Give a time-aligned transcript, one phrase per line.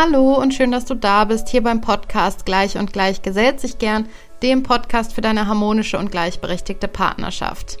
[0.00, 3.78] Hallo und schön, dass du da bist, hier beim Podcast Gleich und Gleich gesellt sich
[3.78, 4.08] gern,
[4.44, 7.78] dem Podcast für deine harmonische und gleichberechtigte Partnerschaft.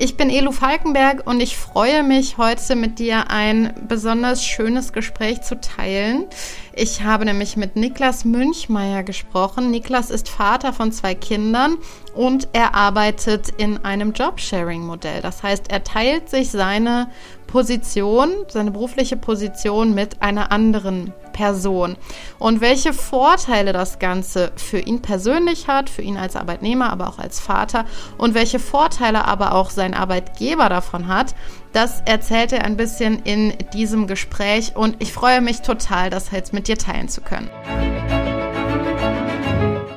[0.00, 5.42] Ich bin Elu Falkenberg und ich freue mich, heute mit dir ein besonders schönes Gespräch
[5.42, 6.26] zu teilen.
[6.72, 9.72] Ich habe nämlich mit Niklas Münchmeier gesprochen.
[9.72, 11.78] Niklas ist Vater von zwei Kindern
[12.14, 15.22] und er arbeitet in einem Jobsharing-Modell.
[15.22, 17.08] Das heißt, er teilt sich seine
[17.48, 21.96] Position, seine berufliche Position mit einer anderen Person.
[22.38, 27.18] Und welche Vorteile das Ganze für ihn persönlich hat, für ihn als Arbeitnehmer, aber auch
[27.18, 27.84] als Vater
[28.18, 31.34] und welche Vorteile aber auch sein Arbeitgeber davon hat,
[31.72, 36.52] das erzählt er ein bisschen in diesem Gespräch und ich freue mich total, das jetzt
[36.52, 37.50] mit dir teilen zu können.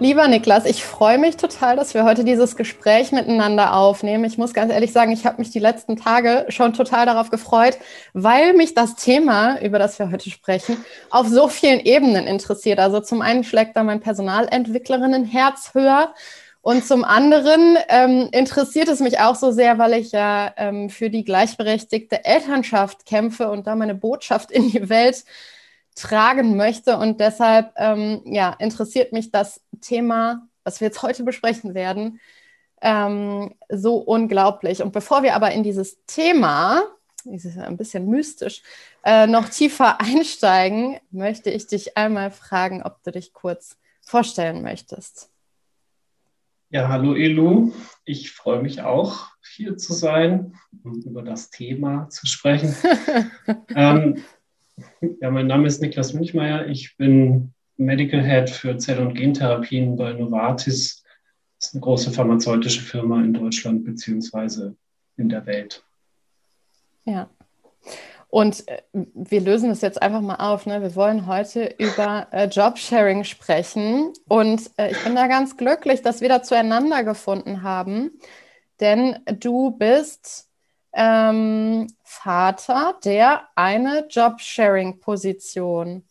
[0.02, 4.26] Lieber Niklas, ich freue mich total, dass wir heute dieses Gespräch miteinander aufnehmen.
[4.26, 7.78] Ich muss ganz ehrlich sagen, ich habe mich die letzten Tage schon total darauf gefreut,
[8.14, 12.80] weil mich das Thema, über das wir heute sprechen, auf so vielen Ebenen interessiert.
[12.80, 16.16] Also zum einen schlägt da mein Personalentwicklerinnenherz höher.
[16.64, 21.12] Und zum anderen ähm, interessiert es mich auch so sehr, weil ich ja ähm, für
[21.12, 25.26] die gleichberechtigte Elternschaft kämpfe und da meine Botschaft in die Welt
[25.96, 26.98] tragen möchte.
[26.98, 32.20] Und deshalb ähm, ja, interessiert mich das Thema, was wir jetzt heute besprechen werden,
[32.82, 34.82] ähm, so unglaublich.
[34.82, 36.84] Und bevor wir aber in dieses Thema,
[37.26, 38.64] ist ein bisschen mystisch,
[39.04, 45.30] äh, noch tiefer einsteigen, möchte ich dich einmal fragen, ob du dich kurz vorstellen möchtest.
[46.70, 47.74] Ja, hallo Elu.
[48.06, 52.74] Ich freue mich auch, hier zu sein und über das Thema zu sprechen.
[53.76, 54.24] ähm,
[55.22, 56.68] ja, mein Name ist Niklas Münchmeier.
[56.68, 61.04] Ich bin Medical Head für Zell- und Gentherapien bei Novartis.
[61.60, 64.76] Das ist eine große pharmazeutische Firma in Deutschland beziehungsweise
[65.18, 65.84] in der Welt.
[67.06, 67.30] Ja.
[68.30, 70.66] Und äh, wir lösen das jetzt einfach mal auf.
[70.66, 70.82] Ne?
[70.82, 74.14] Wir wollen heute über äh, Jobsharing sprechen.
[74.28, 78.12] Und äh, ich bin da ganz glücklich, dass wir da zueinander gefunden haben.
[78.80, 80.51] Denn du bist
[80.94, 86.04] ähm, Vater, der eine Jobsharing-Position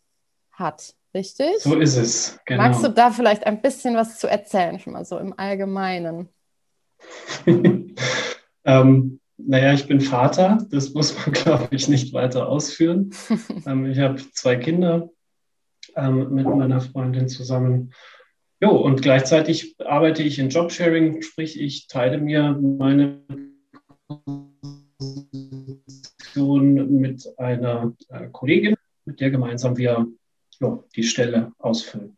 [0.52, 0.94] hat.
[1.12, 1.58] Richtig?
[1.58, 2.38] So ist es.
[2.46, 2.62] Genau.
[2.62, 6.28] Magst du da vielleicht ein bisschen was zu erzählen, schon mal so im Allgemeinen?
[8.64, 13.10] ähm, naja, ich bin Vater, das muss man, glaube ich, nicht weiter ausführen.
[13.66, 15.10] ähm, ich habe zwei Kinder
[15.96, 17.92] ähm, mit meiner Freundin zusammen.
[18.60, 23.22] Jo, und gleichzeitig arbeite ich in Jobsharing, sprich, ich teile mir meine
[26.34, 30.06] Position mit einer äh, Kollegin, mit der gemeinsam wir
[30.60, 32.16] ja, die Stelle ausfüllen.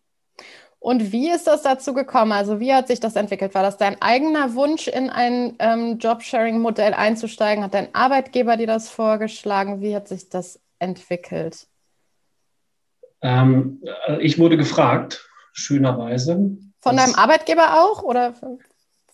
[0.78, 2.32] Und wie ist das dazu gekommen?
[2.32, 3.54] Also wie hat sich das entwickelt?
[3.54, 7.62] War das dein eigener Wunsch, in ein ähm, Jobsharing-Modell einzusteigen?
[7.62, 9.80] Hat dein Arbeitgeber dir das vorgeschlagen?
[9.80, 11.68] Wie hat sich das entwickelt?
[13.20, 16.56] Ähm, äh, ich wurde gefragt, schönerweise.
[16.80, 18.02] Von deinem Arbeitgeber auch?
[18.02, 18.34] Oder?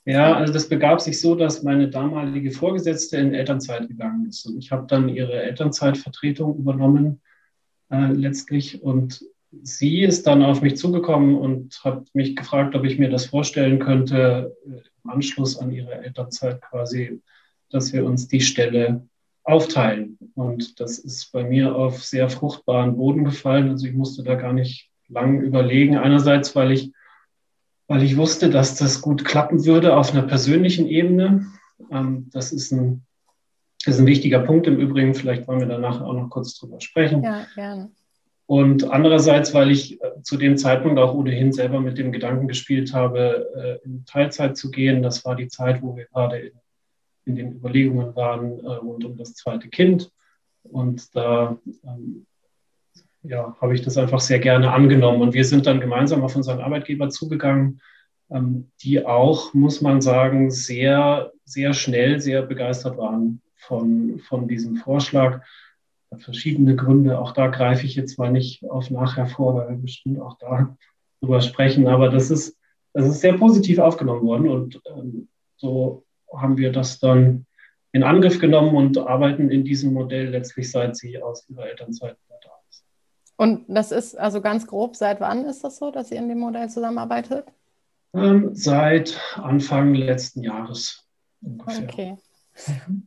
[0.09, 4.47] Ja, also das begab sich so, dass meine damalige Vorgesetzte in Elternzeit gegangen ist.
[4.47, 7.21] Und ich habe dann ihre Elternzeitvertretung übernommen
[7.91, 8.83] äh, letztlich.
[8.83, 9.23] Und
[9.63, 13.81] sie ist dann auf mich zugekommen und hat mich gefragt, ob ich mir das vorstellen
[13.81, 17.21] könnte, äh, im Anschluss an ihre Elternzeit quasi,
[17.69, 19.07] dass wir uns die Stelle
[19.45, 20.17] aufteilen.
[20.35, 23.69] Und das ist bei mir auf sehr fruchtbaren Boden gefallen.
[23.69, 25.99] Also ich musste da gar nicht lang überlegen.
[25.99, 26.93] Einerseits, weil ich,
[27.89, 31.47] weil ich wusste, dass das gut klappen würde auf einer persönlichen Ebene.
[31.91, 33.05] Ähm, das ist ein
[33.85, 35.15] das ist ein wichtiger Punkt im Übrigen.
[35.15, 37.23] Vielleicht wollen wir danach auch noch kurz drüber sprechen.
[37.23, 37.91] Ja, gerne.
[38.47, 42.95] Und andererseits, weil ich äh, zu dem Zeitpunkt auch ohnehin selber mit dem Gedanken gespielt
[42.95, 45.03] habe, äh, in Teilzeit zu gehen.
[45.03, 46.53] Das war die Zeit, wo wir gerade in,
[47.27, 50.11] in den Überlegungen waren äh, rund um das zweite Kind.
[50.63, 52.27] Und da ähm,
[53.23, 55.23] ja, habe ich das einfach sehr gerne angenommen.
[55.23, 57.81] Und wir sind dann gemeinsam auf unseren Arbeitgeber zugegangen,
[58.31, 64.77] ähm, die auch, muss man sagen, sehr, sehr schnell, sehr begeistert waren von, von diesem
[64.77, 65.43] Vorschlag.
[66.17, 67.19] Verschiedene Gründe.
[67.19, 70.77] Auch da greife ich jetzt mal nicht auf nachher vor, weil wir bestimmt auch da
[71.21, 71.87] drüber sprechen.
[71.87, 72.57] Aber das ist,
[72.95, 77.47] das ist sehr positiv aufgenommen worden und ähm, so haben wir das dann
[77.93, 82.17] in Angriff genommen und arbeiten in diesem Modell letztlich seit sie aus ihrer Elternzeit.
[83.39, 86.41] Und das ist also ganz grob, seit wann ist das so, dass ihr in dem
[86.41, 87.47] Modell zusammenarbeitet?
[88.13, 91.07] Ähm, seit Anfang letzten Jahres
[91.41, 91.85] ungefähr.
[91.85, 92.17] Okay.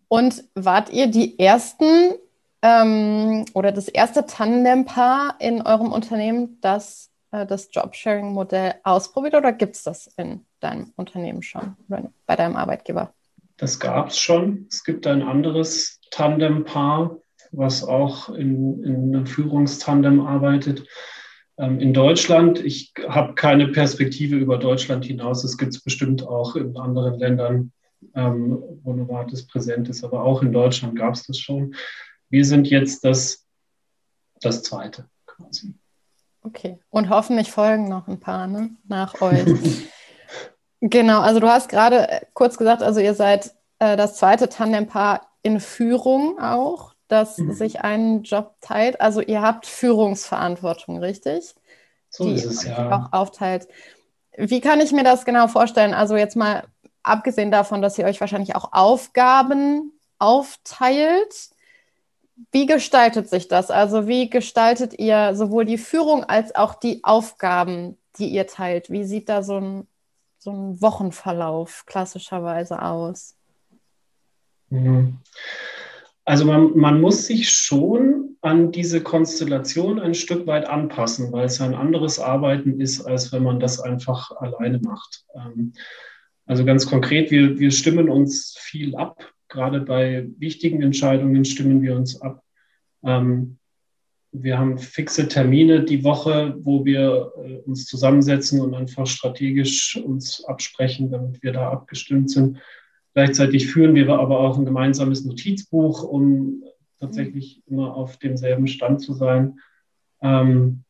[0.07, 2.13] Und wart ihr die ersten
[2.61, 9.75] ähm, oder das erste Tandempaar in eurem Unternehmen, das äh, das Jobsharing-Modell ausprobiert oder gibt
[9.75, 11.75] es das in deinem Unternehmen schon,
[12.25, 13.13] bei deinem Arbeitgeber?
[13.57, 14.67] Das gab es schon.
[14.69, 17.17] Es gibt ein anderes Tandempaar,
[17.51, 20.87] was auch in, in einem Führungstandem arbeitet.
[21.57, 25.43] Ähm, in Deutschland, ich habe keine Perspektive über Deutschland hinaus.
[25.43, 27.71] Es gibt es bestimmt auch in anderen Ländern,
[28.15, 31.75] ähm, wo Novartis präsent ist, aber auch in Deutschland gab es das schon.
[32.29, 33.45] Wir sind jetzt das,
[34.41, 35.73] das zweite quasi.
[36.43, 38.71] Okay, und hoffentlich folgen noch ein paar ne?
[38.87, 39.89] nach euch.
[40.79, 45.59] genau, also du hast gerade kurz gesagt, also ihr seid äh, das zweite Tandempaar in
[45.59, 47.53] Führung auch, das mhm.
[47.53, 49.01] sich einen Job teilt.
[49.01, 51.55] Also ihr habt Führungsverantwortung, richtig?
[52.09, 52.91] So Die ist es, ja.
[52.91, 53.67] Auch aufteilt.
[54.37, 55.93] Wie kann ich mir das genau vorstellen?
[55.93, 56.63] Also jetzt mal
[57.03, 61.49] abgesehen davon, dass ihr euch wahrscheinlich auch Aufgaben aufteilt.
[62.51, 63.71] Wie gestaltet sich das?
[63.71, 68.89] Also wie gestaltet ihr sowohl die Führung als auch die Aufgaben, die ihr teilt?
[68.89, 69.87] Wie sieht da so ein,
[70.37, 73.35] so ein Wochenverlauf klassischerweise aus?
[74.69, 75.17] Mhm.
[76.25, 81.59] Also man, man, muss sich schon an diese Konstellation ein Stück weit anpassen, weil es
[81.61, 85.25] ein anderes Arbeiten ist, als wenn man das einfach alleine macht.
[85.35, 85.73] Ähm,
[86.45, 89.31] also ganz konkret, wir, wir stimmen uns viel ab.
[89.47, 92.43] Gerade bei wichtigen Entscheidungen stimmen wir uns ab.
[93.03, 93.57] Ähm,
[94.31, 100.45] wir haben fixe Termine die Woche, wo wir äh, uns zusammensetzen und einfach strategisch uns
[100.45, 102.59] absprechen, damit wir da abgestimmt sind.
[103.13, 106.63] Gleichzeitig führen wir aber auch ein gemeinsames Notizbuch, um
[106.99, 109.59] tatsächlich immer auf demselben Stand zu sein.
[110.21, 110.83] Ähm,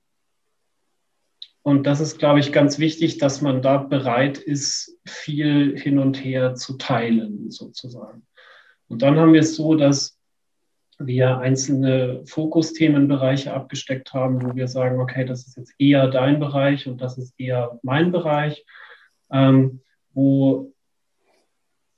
[1.64, 6.24] und das ist, glaube ich, ganz wichtig, dass man da bereit ist, viel hin und
[6.24, 8.26] her zu teilen, sozusagen.
[8.88, 10.20] Und dann haben wir es so, dass
[10.98, 16.88] wir einzelne Fokusthemenbereiche abgesteckt haben, wo wir sagen, okay, das ist jetzt eher dein Bereich
[16.88, 18.66] und das ist eher mein Bereich,
[19.32, 19.82] ähm,
[20.14, 20.71] wo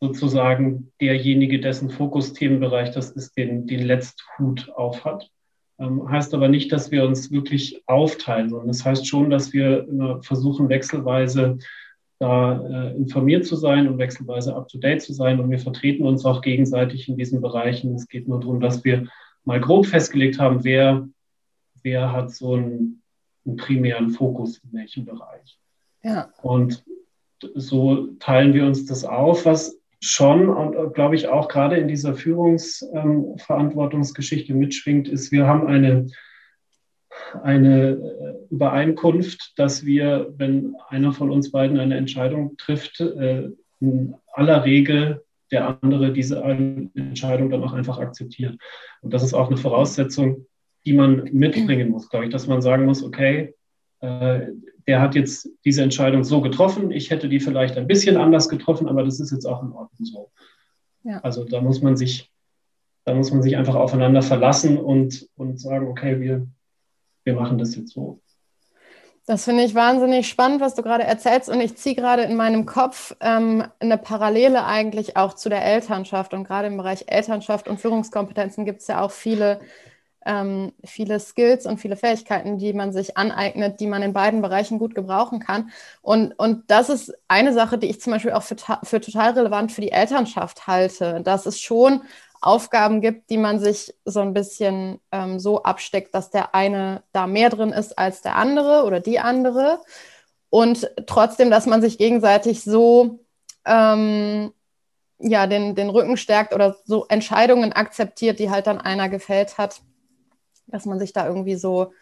[0.03, 5.29] sozusagen derjenige, dessen Fokusthemenbereich das ist, den, den Letzthut auf hat.
[5.79, 10.19] Ähm, heißt aber nicht, dass wir uns wirklich aufteilen, sondern das heißt schon, dass wir
[10.21, 11.57] versuchen, wechselweise
[12.19, 15.39] da äh, informiert zu sein und wechselweise up-to-date zu sein.
[15.39, 17.95] Und wir vertreten uns auch gegenseitig in diesen Bereichen.
[17.95, 19.07] Es geht nur darum, dass wir
[19.45, 21.07] mal grob festgelegt haben, wer,
[21.81, 23.01] wer hat so einen,
[23.45, 25.57] einen primären Fokus in welchem Bereich.
[26.03, 26.29] Ja.
[26.41, 26.83] Und
[27.55, 31.88] so teilen wir uns das auf, was schon und äh, glaube ich auch gerade in
[31.88, 36.07] dieser Führungsverantwortungsgeschichte mitschwingt, ist, wir haben eine,
[37.41, 44.13] eine äh, Übereinkunft, dass wir, wenn einer von uns beiden eine Entscheidung trifft, äh, in
[44.33, 48.57] aller Regel der andere diese Entscheidung dann auch einfach akzeptiert.
[49.01, 50.47] Und das ist auch eine Voraussetzung,
[50.85, 53.53] die man mitbringen muss, glaube ich, dass man sagen muss, okay,
[54.88, 56.91] der hat jetzt diese Entscheidung so getroffen.
[56.91, 60.06] Ich hätte die vielleicht ein bisschen anders getroffen, aber das ist jetzt auch in Ordnung
[60.06, 60.31] so.
[61.03, 61.19] Ja.
[61.19, 62.31] Also da muss man sich,
[63.06, 66.47] da muss man sich einfach aufeinander verlassen und, und sagen, okay, wir,
[67.24, 68.19] wir machen das jetzt so.
[69.25, 71.47] Das finde ich wahnsinnig spannend, was du gerade erzählst.
[71.47, 76.33] Und ich ziehe gerade in meinem Kopf ähm, eine Parallele eigentlich auch zu der Elternschaft.
[76.33, 79.62] Und gerade im Bereich Elternschaft und Führungskompetenzen gibt es ja auch viele
[80.25, 84.79] ähm, viele Skills und viele Fähigkeiten, die man sich aneignet, die man in beiden Bereichen
[84.79, 85.71] gut gebrauchen kann.
[86.01, 89.71] Und, und das ist eine Sache, die ich zum Beispiel auch für, für total relevant
[89.71, 92.01] für die Elternschaft halte, dass es schon
[92.41, 97.25] Aufgaben gibt, die man sich so ein bisschen ähm, so absteckt, dass der eine da
[97.25, 99.79] mehr drin ist als der andere oder die andere.
[100.50, 103.19] Und trotzdem, dass man sich gegenseitig so
[103.65, 104.51] ähm,
[105.19, 109.81] ja, den, den Rücken stärkt oder so Entscheidungen akzeptiert, die halt dann einer gefällt hat,
[110.67, 111.93] dass man sich da irgendwie so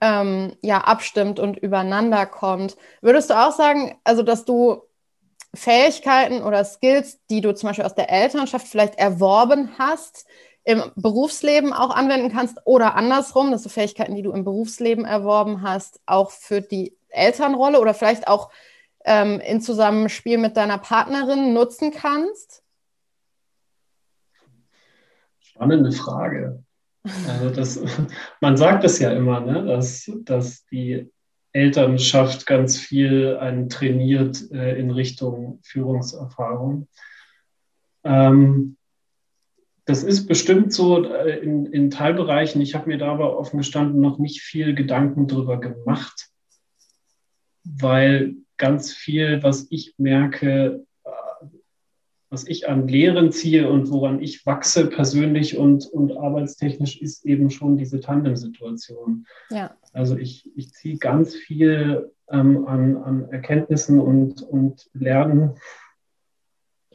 [0.00, 2.76] ähm, ja, abstimmt und übereinander kommt.
[3.00, 4.82] Würdest du auch sagen, also dass du
[5.54, 10.26] Fähigkeiten oder Skills, die du zum Beispiel aus der Elternschaft vielleicht erworben hast,
[10.64, 15.62] im Berufsleben auch anwenden kannst oder andersrum, dass du Fähigkeiten, die du im Berufsleben erworben
[15.62, 18.50] hast, auch für die Elternrolle oder vielleicht auch
[19.04, 22.64] ähm, in Zusammenspiel mit deiner Partnerin nutzen kannst?
[25.38, 26.65] Spannende Frage.
[27.28, 27.80] Also das,
[28.40, 31.10] man sagt es ja immer, ne, dass, dass die
[31.52, 36.88] Elternschaft ganz viel einen trainiert äh, in Richtung Führungserfahrung.
[38.04, 38.76] Ähm,
[39.86, 42.60] das ist bestimmt so äh, in, in Teilbereichen.
[42.60, 46.28] Ich habe mir da aber offen gestanden noch nicht viel Gedanken drüber gemacht,
[47.64, 50.84] weil ganz viel, was ich merke,
[52.28, 57.50] was ich an Lehren ziehe und woran ich wachse persönlich und, und arbeitstechnisch, ist eben
[57.50, 59.26] schon diese Tandem-Situation.
[59.50, 59.76] Ja.
[59.92, 65.54] Also ich, ich ziehe ganz viel ähm, an, an Erkenntnissen und, und Lernen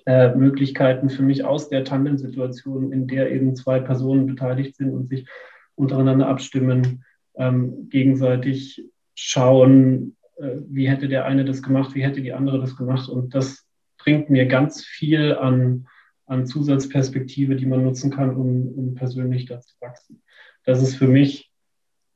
[0.06, 5.28] äh, für mich aus der Tandem-Situation, in der eben zwei Personen beteiligt sind und sich
[5.76, 8.84] untereinander abstimmen, ähm, gegenseitig
[9.16, 13.10] schauen, äh, wie hätte der eine das gemacht, wie hätte die andere das gemacht.
[13.10, 13.66] Und das
[14.04, 15.88] bringt mir ganz viel an,
[16.26, 20.22] an Zusatzperspektive, die man nutzen kann, um, um persönlich da zu wachsen.
[20.66, 21.52] Das ist für mich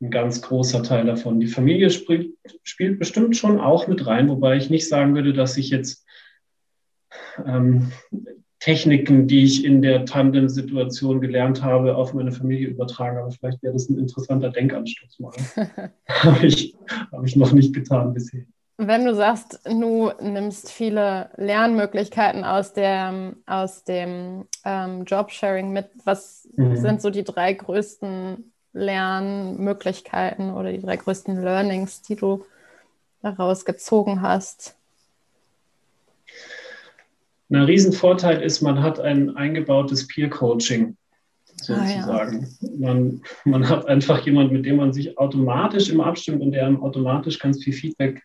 [0.02, 1.40] ein ganz großer Teil davon.
[1.40, 5.58] Die Familie spielt, spielt bestimmt schon auch mit rein, wobei ich nicht sagen würde, dass
[5.58, 6.06] ich jetzt
[7.46, 7.92] ähm,
[8.60, 13.18] Techniken, die ich in der Tandem-Situation gelernt habe, auf meine Familie übertragen.
[13.18, 15.34] Aber vielleicht wäre das ein interessanter Denkanstoß mal.
[16.10, 16.76] habe ich,
[17.12, 18.46] hab ich noch nicht getan bisher.
[18.78, 26.50] Wenn du sagst, du nimmst viele Lernmöglichkeiten aus, der, aus dem ähm, Jobsharing mit, was
[26.58, 26.76] mhm.
[26.76, 32.46] sind so die drei größten Lernmöglichkeiten oder die drei größten Learnings, die du
[33.22, 34.76] daraus gezogen hast?
[37.50, 40.98] Ein Riesenvorteil ist, man hat ein eingebautes Peer-Coaching
[41.62, 42.48] sozusagen.
[42.62, 42.78] Ah, ja.
[42.78, 46.84] man, man hat einfach jemanden, mit dem man sich automatisch immer abstimmt und der einem
[46.84, 48.22] automatisch ganz viel Feedback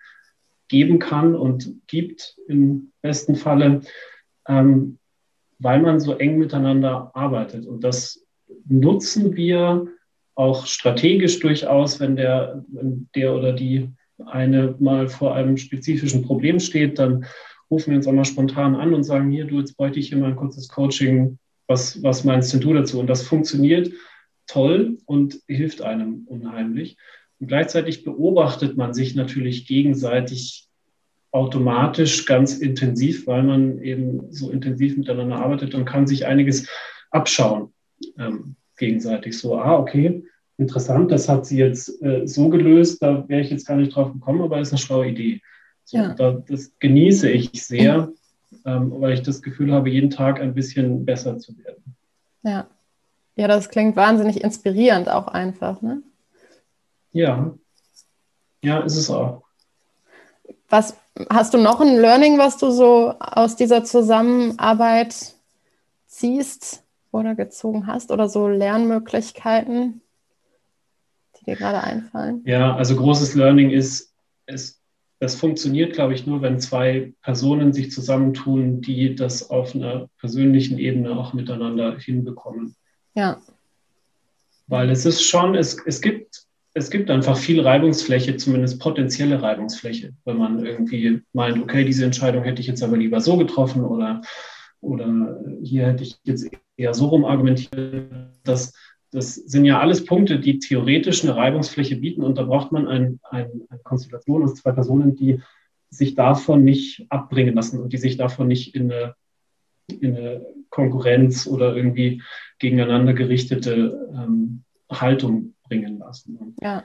[0.70, 3.82] geben kann und gibt im besten Falle,
[4.48, 4.98] ähm,
[5.58, 7.66] weil man so eng miteinander arbeitet.
[7.66, 8.24] Und das
[8.66, 9.88] nutzen wir
[10.36, 13.90] auch strategisch durchaus, wenn der, wenn der oder die
[14.26, 17.26] eine mal vor einem spezifischen Problem steht, dann
[17.70, 20.18] rufen wir uns auch mal spontan an und sagen, hier, du, jetzt bräuchte ich hier
[20.18, 21.38] mal ein kurzes Coaching.
[21.66, 23.00] Was, was meinst denn du dazu?
[23.00, 23.92] Und das funktioniert
[24.46, 26.96] toll und hilft einem unheimlich.
[27.40, 30.68] Und gleichzeitig beobachtet man sich natürlich gegenseitig
[31.32, 36.68] automatisch ganz intensiv, weil man eben so intensiv miteinander arbeitet und kann sich einiges
[37.10, 37.72] abschauen
[38.18, 39.38] ähm, gegenseitig.
[39.38, 40.24] So, ah, okay,
[40.58, 44.12] interessant, das hat sie jetzt äh, so gelöst, da wäre ich jetzt gar nicht drauf
[44.12, 45.40] gekommen, aber ist eine schlaue Idee.
[45.84, 46.14] So, ja.
[46.14, 48.12] da, das genieße ich sehr,
[48.64, 51.96] ähm, weil ich das Gefühl habe, jeden Tag ein bisschen besser zu werden.
[52.42, 52.66] Ja.
[53.36, 56.02] Ja, das klingt wahnsinnig inspirierend auch einfach, ne?
[57.12, 57.54] Ja.
[58.62, 59.42] Ja, ist es auch.
[60.68, 60.96] Was
[61.28, 65.34] hast du noch ein Learning, was du so aus dieser Zusammenarbeit
[66.06, 70.00] ziehst oder gezogen hast oder so Lernmöglichkeiten,
[71.38, 72.42] die dir gerade einfallen?
[72.44, 74.12] Ja, also großes Learning ist,
[74.46, 74.80] es
[75.20, 80.78] das funktioniert, glaube ich, nur, wenn zwei Personen sich zusammentun, die das auf einer persönlichen
[80.78, 82.74] Ebene auch miteinander hinbekommen.
[83.14, 83.38] Ja.
[84.66, 90.12] Weil es ist schon, es, es gibt es gibt einfach viel Reibungsfläche, zumindest potenzielle Reibungsfläche,
[90.24, 94.22] wenn man irgendwie meint, okay, diese Entscheidung hätte ich jetzt aber lieber so getroffen oder,
[94.80, 98.12] oder hier hätte ich jetzt eher so rum argumentiert.
[98.44, 98.72] Das,
[99.10, 103.20] das sind ja alles Punkte, die theoretisch eine Reibungsfläche bieten und da braucht man ein,
[103.30, 105.40] ein, eine Konstellation aus zwei Personen, die
[105.90, 109.14] sich davon nicht abbringen lassen und die sich davon nicht in eine,
[109.88, 112.22] in eine Konkurrenz oder irgendwie
[112.60, 116.36] gegeneinander gerichtete ähm, Haltung bringen lassen.
[116.36, 116.84] Und ja.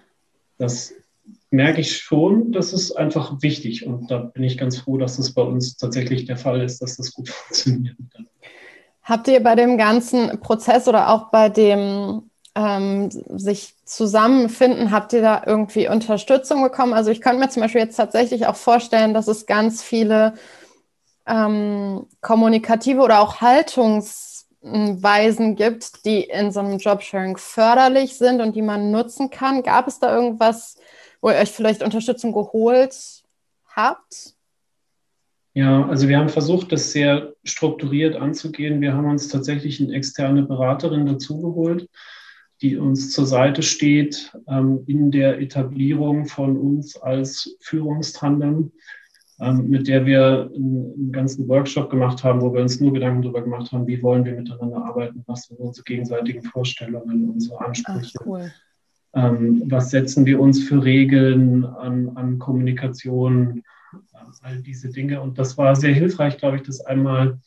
[0.58, 0.94] Das
[1.50, 5.34] merke ich schon, das ist einfach wichtig und da bin ich ganz froh, dass das
[5.34, 7.98] bei uns tatsächlich der Fall ist, dass das gut funktioniert.
[9.04, 15.22] Habt ihr bei dem ganzen Prozess oder auch bei dem ähm, sich zusammenfinden, habt ihr
[15.22, 16.94] da irgendwie Unterstützung bekommen?
[16.94, 20.36] Also ich könnte mir zum Beispiel jetzt tatsächlich auch vorstellen, dass es ganz viele
[21.28, 23.42] ähm, kommunikative oder auch
[24.66, 29.64] Haltungsweisen gibt, die in so einem Jobsharing förderlich sind und die man nutzen kann.
[29.64, 30.78] Gab es da irgendwas,
[31.22, 33.24] wo ihr euch vielleicht Unterstützung geholt
[33.68, 34.34] habt?
[35.54, 38.82] Ja, also wir haben versucht, das sehr strukturiert anzugehen.
[38.82, 41.90] Wir haben uns tatsächlich eine externe Beraterin dazugeholt,
[42.62, 48.72] die uns zur Seite steht ähm, in der Etablierung von uns als Führungstandem,
[49.38, 53.72] mit der wir einen, ganzen Workshop gemacht haben, wo wir uns nur Gedanken darüber gemacht
[53.72, 58.18] haben, wie wollen wir miteinander arbeiten, was sind unsere gegenseitigen Vorstellungen, unsere Ansprüche.
[58.22, 58.52] Ach, cool.
[59.14, 63.64] ähm, was setzen wir uns für Regeln an, an Kommunikation?
[64.42, 65.22] all diese Dinge.
[65.22, 67.40] Und das war sehr hilfreich, glaube ich, das einmal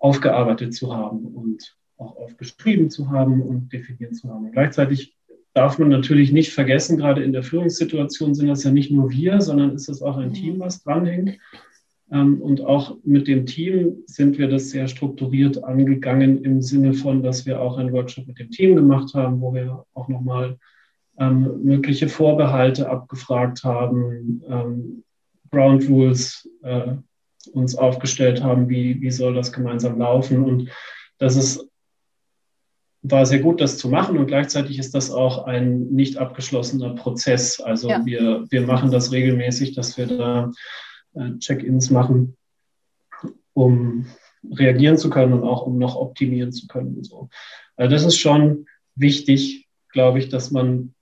[0.00, 4.46] aufgearbeitet zu haben und auch aufgeschrieben zu haben und definiert zu haben.
[4.46, 5.16] Und gleichzeitig
[5.54, 9.40] darf man natürlich nicht vergessen, gerade in der Führungssituation sind das ja nicht nur wir,
[9.40, 11.38] sondern ist es auch ein Team, was dranhängt.
[12.12, 17.22] Ähm, und auch mit dem Team sind wir das sehr strukturiert angegangen im Sinne von,
[17.22, 20.58] dass wir auch einen Workshop mit dem Team gemacht haben, wo wir auch nochmal
[21.18, 25.04] ähm, mögliche Vorbehalte abgefragt haben, ähm,
[25.50, 26.94] Ground Rules äh,
[27.52, 30.44] uns aufgestellt haben, wie, wie soll das gemeinsam laufen.
[30.44, 30.70] Und
[31.18, 31.69] das ist,
[33.02, 34.18] war sehr gut, das zu machen.
[34.18, 37.60] Und gleichzeitig ist das auch ein nicht abgeschlossener Prozess.
[37.60, 38.04] Also ja.
[38.04, 40.52] wir, wir machen das regelmäßig, dass wir da
[41.14, 42.36] äh, Check-ins machen.
[43.52, 44.06] um
[44.50, 46.96] reagieren zu können und auch um noch optimieren zu können.
[46.96, 47.28] Und so.
[47.76, 50.94] Also das ist schon wichtig, glaube ich, dass man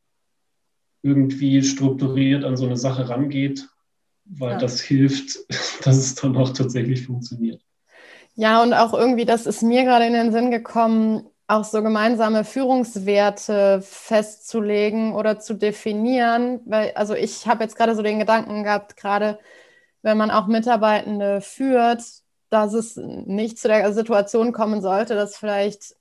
[1.02, 3.68] irgendwie strukturiert an so eine Sache rangeht,
[4.24, 4.58] weil ja.
[4.58, 5.38] das hilft,
[5.84, 7.62] dass es dann auch tatsächlich funktioniert.
[8.34, 12.44] Ja, und auch irgendwie, das ist mir gerade in den Sinn gekommen, auch so gemeinsame
[12.44, 16.60] Führungswerte festzulegen oder zu definieren.
[16.66, 19.38] Weil, also ich habe jetzt gerade so den Gedanken gehabt, gerade
[20.02, 22.02] wenn man auch Mitarbeitende führt,
[22.50, 25.96] dass es nicht zu der Situation kommen sollte, dass vielleicht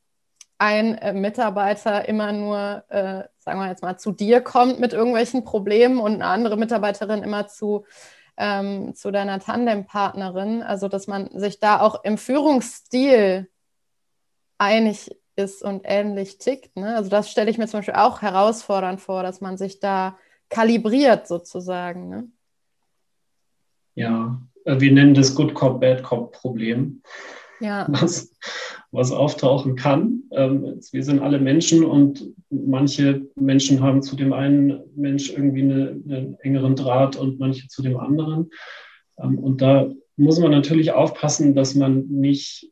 [0.57, 5.45] ein äh, Mitarbeiter immer nur, äh, sagen wir jetzt mal, zu dir kommt mit irgendwelchen
[5.45, 7.85] Problemen und eine andere Mitarbeiterin immer zu,
[8.37, 10.61] ähm, zu deiner Tandempartnerin.
[10.63, 13.49] Also, dass man sich da auch im Führungsstil
[14.57, 16.75] einig ist und ähnlich tickt.
[16.75, 16.95] Ne?
[16.95, 20.17] Also, das stelle ich mir zum Beispiel auch herausfordernd vor, dass man sich da
[20.49, 22.09] kalibriert sozusagen.
[22.09, 22.27] Ne?
[23.95, 27.01] Ja, wir nennen das Good Cop, Bad Cop Problem.
[27.59, 27.87] Ja.
[27.89, 28.31] Was,
[28.91, 30.23] was auftauchen kann.
[30.31, 36.01] Ähm, wir sind alle Menschen und manche Menschen haben zu dem einen Mensch irgendwie eine,
[36.07, 38.49] einen engeren Draht und manche zu dem anderen.
[39.19, 42.71] Ähm, und da muss man natürlich aufpassen, dass man nicht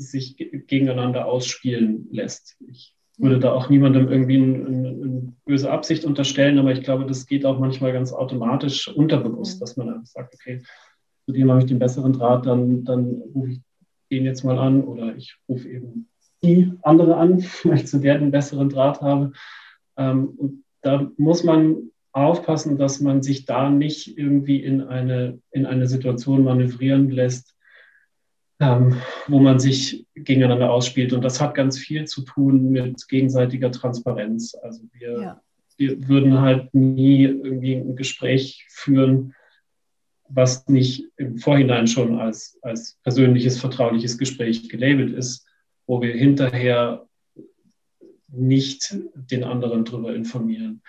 [0.00, 2.56] sich gegeneinander ausspielen lässt.
[2.68, 7.26] Ich würde da auch niemandem irgendwie eine, eine, böse Absicht unterstellen, aber ich glaube, das
[7.26, 9.60] geht auch manchmal ganz automatisch unterbewusst, mhm.
[9.60, 10.62] dass man einfach sagt, okay,
[11.26, 13.60] zu dem habe ich den besseren Draht, dann, dann rufe ich
[14.10, 16.08] den jetzt mal an oder ich rufe eben
[16.42, 19.32] die andere an, weil ich zu der den besseren Draht habe.
[19.96, 25.66] Ähm, und da muss man aufpassen, dass man sich da nicht irgendwie in eine, in
[25.66, 27.54] eine Situation manövrieren lässt,
[28.60, 31.12] ähm, wo man sich gegeneinander ausspielt.
[31.12, 34.54] Und das hat ganz viel zu tun mit gegenseitiger Transparenz.
[34.54, 35.40] Also wir, ja.
[35.78, 39.34] wir würden halt nie irgendwie ein Gespräch führen,
[40.28, 45.46] was nicht im Vorhinein schon als, als persönliches, vertrauliches Gespräch gelabelt ist,
[45.86, 47.06] wo wir hinterher
[48.28, 50.82] nicht den anderen darüber informieren.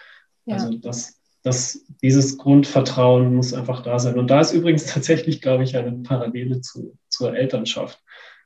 [0.45, 0.55] Ja.
[0.55, 4.19] Also das, das, dieses Grundvertrauen muss einfach da sein.
[4.19, 8.03] Und da ist übrigens tatsächlich, glaube ich, eine Parallele zu, zur Elternschaft,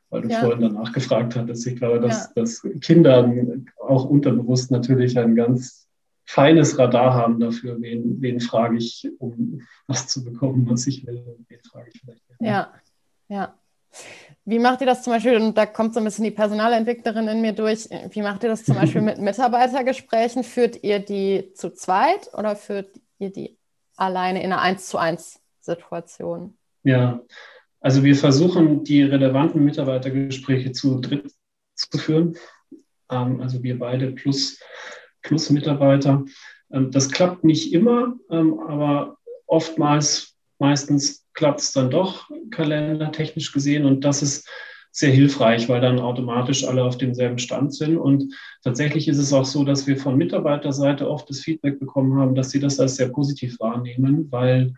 [0.09, 0.41] weil du ja.
[0.41, 1.65] vorhin danach gefragt hattest.
[1.65, 2.31] Ich glaube, dass, ja.
[2.35, 3.33] dass Kinder
[3.79, 5.87] auch unterbewusst natürlich ein ganz
[6.25, 11.23] feines Radar haben dafür, wen, wen frage ich, um was zu bekommen, was ich will,
[11.47, 12.21] wen frage ich vielleicht.
[12.39, 12.73] Ja,
[13.29, 13.53] ja.
[14.43, 17.41] Wie macht ihr das zum Beispiel, und da kommt so ein bisschen die Personalentwicklerin in
[17.41, 20.43] mir durch, wie macht ihr das zum Beispiel mit Mitarbeitergesprächen?
[20.43, 23.57] Führt ihr die zu zweit oder führt ihr die
[23.95, 26.57] alleine in einer 1 zu 1 Situation?
[26.83, 27.21] Ja,
[27.85, 31.31] also wir versuchen die relevanten Mitarbeitergespräche zu dritt
[31.75, 32.35] zu führen.
[33.11, 34.59] Ähm, also wir beide plus
[35.21, 36.25] plus Mitarbeiter.
[36.71, 43.85] Ähm, das klappt nicht immer, ähm, aber oftmals, meistens klappt es dann doch kalendertechnisch gesehen
[43.85, 44.49] und das ist
[44.91, 47.97] sehr hilfreich, weil dann automatisch alle auf demselben Stand sind.
[47.97, 52.33] Und tatsächlich ist es auch so, dass wir von Mitarbeiterseite oft das Feedback bekommen haben,
[52.33, 54.73] dass sie das als sehr positiv wahrnehmen, weil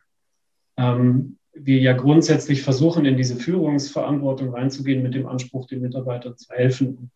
[0.75, 6.53] ähm, wir ja grundsätzlich versuchen, in diese Führungsverantwortung reinzugehen mit dem Anspruch, den Mitarbeitern zu
[6.53, 7.11] helfen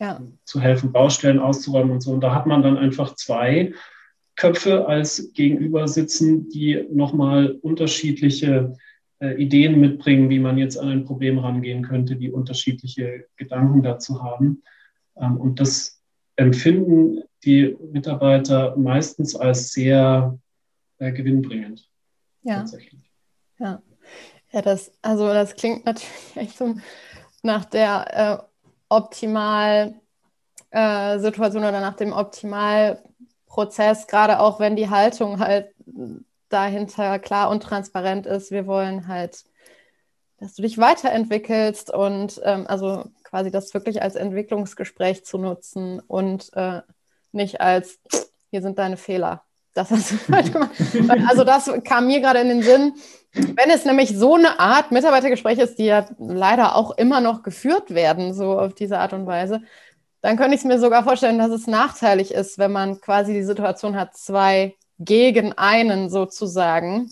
[0.00, 0.20] ja.
[0.44, 2.12] zu helfen, Baustellen auszuräumen und so.
[2.12, 3.74] Und da hat man dann einfach zwei
[4.34, 8.74] Köpfe als Gegenüber sitzen, die nochmal unterschiedliche
[9.20, 14.22] äh, Ideen mitbringen, wie man jetzt an ein Problem rangehen könnte, die unterschiedliche Gedanken dazu
[14.22, 14.62] haben.
[15.16, 16.02] Ähm, und das
[16.36, 20.38] empfinden die Mitarbeiter meistens als sehr
[20.98, 21.86] äh, gewinnbringend.
[22.42, 22.60] Ja.
[22.60, 23.09] Tatsächlich.
[23.60, 23.80] Ja.
[24.52, 26.74] Ja, das, also das klingt natürlich echt so
[27.42, 28.42] nach der äh,
[28.88, 35.72] Optimal-Situation äh, oder nach dem Optimalprozess, gerade auch wenn die Haltung halt
[36.48, 38.50] dahinter klar und transparent ist.
[38.50, 39.44] Wir wollen halt,
[40.38, 46.52] dass du dich weiterentwickelst und ähm, also quasi das wirklich als Entwicklungsgespräch zu nutzen und
[46.54, 46.82] äh,
[47.32, 48.00] nicht als,
[48.50, 49.44] hier sind deine Fehler.
[49.74, 50.72] Das hast du falsch gemacht.
[51.28, 52.94] Also das kam mir gerade in den Sinn.
[53.32, 57.94] Wenn es nämlich so eine Art Mitarbeitergespräch ist, die ja leider auch immer noch geführt
[57.94, 59.62] werden, so auf diese Art und Weise,
[60.20, 63.42] dann könnte ich es mir sogar vorstellen, dass es nachteilig ist, wenn man quasi die
[63.42, 67.10] Situation hat, zwei gegen einen sozusagen.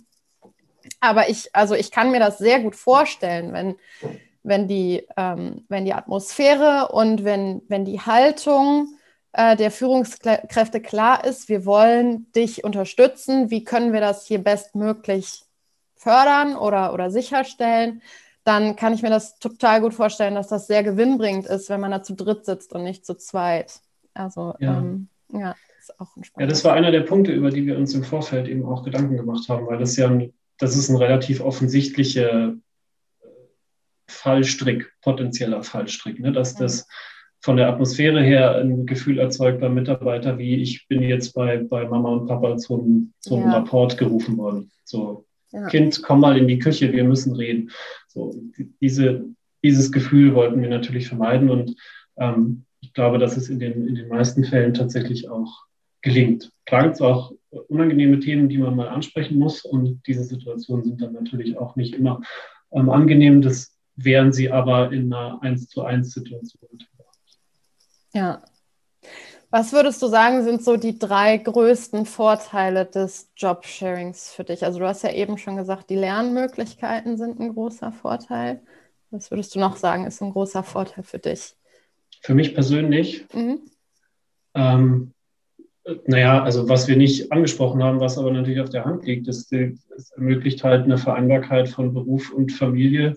[1.00, 3.76] Aber ich, also ich kann mir das sehr gut vorstellen, wenn,
[4.42, 8.88] wenn, die, ähm, wenn die Atmosphäre und wenn, wenn die Haltung
[9.32, 15.44] äh, der Führungskräfte klar ist, wir wollen dich unterstützen, wie können wir das hier bestmöglich
[15.98, 18.02] fördern oder, oder sicherstellen,
[18.44, 21.90] dann kann ich mir das total gut vorstellen, dass das sehr gewinnbringend ist, wenn man
[21.90, 23.80] da zu dritt sitzt und nicht zu zweit.
[24.14, 25.54] Also ja, ähm, ja
[25.88, 28.48] ist auch ein Ja, das war einer der Punkte, über die wir uns im Vorfeld
[28.48, 32.56] eben auch Gedanken gemacht haben, weil das ja ein, das ist ein relativ offensichtliche
[34.06, 36.32] Fallstrick, potenzieller Fallstrick, ne?
[36.32, 36.86] dass das
[37.40, 41.86] von der Atmosphäre her ein Gefühl erzeugt beim Mitarbeiter, wie ich bin jetzt bei, bei
[41.86, 43.52] Mama und Papa zum, zum ja.
[43.52, 44.70] Rapport gerufen worden.
[44.84, 45.66] So, ja.
[45.68, 47.70] Kind, komm mal in die Küche, wir müssen reden.
[48.08, 48.34] So,
[48.80, 49.24] diese,
[49.62, 51.76] dieses Gefühl wollten wir natürlich vermeiden und
[52.16, 55.64] ähm, ich glaube, dass es in den, in den meisten Fällen tatsächlich auch
[56.02, 56.50] gelingt.
[56.66, 57.32] Klar gibt es auch
[57.68, 61.94] unangenehme Themen, die man mal ansprechen muss und diese Situationen sind dann natürlich auch nicht
[61.94, 62.20] immer
[62.70, 63.42] ähm, angenehm.
[63.42, 66.78] Das wären sie aber in einer 1 zu 1 Situation.
[68.14, 68.42] Ja.
[69.50, 74.64] Was würdest du sagen, sind so die drei größten Vorteile des Jobsharings für dich?
[74.64, 78.60] Also du hast ja eben schon gesagt, die Lernmöglichkeiten sind ein großer Vorteil.
[79.10, 81.54] Was würdest du noch sagen, ist ein großer Vorteil für dich?
[82.20, 83.60] Für mich persönlich, mhm.
[84.54, 85.14] ähm,
[86.06, 89.50] naja, also was wir nicht angesprochen haben, was aber natürlich auf der Hand liegt, ist,
[89.52, 93.16] es ermöglicht halt eine Vereinbarkeit von Beruf und Familie,